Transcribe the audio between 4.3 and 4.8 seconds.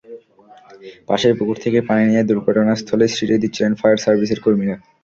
কর্মীরা।